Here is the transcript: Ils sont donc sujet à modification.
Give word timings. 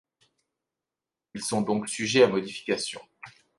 Ils 1.35 1.43
sont 1.43 1.61
donc 1.61 1.87
sujet 1.87 2.23
à 2.23 2.27
modification. 2.27 3.01